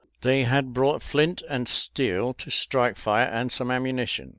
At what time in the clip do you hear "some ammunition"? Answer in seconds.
3.51-4.29